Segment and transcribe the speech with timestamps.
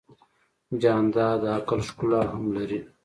[0.81, 2.79] جانداد د عقل ښکلا هم لري.